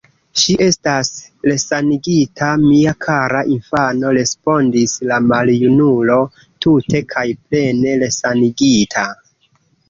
[0.41, 1.09] Ŝi estas
[1.49, 6.17] resanigita, mia kara infano, respondis la maljunulo,
[6.67, 9.07] tute kaj plene resanigita.